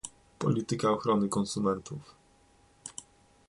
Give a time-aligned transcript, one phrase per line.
[0.39, 1.99] Polityka ochrony konsumentów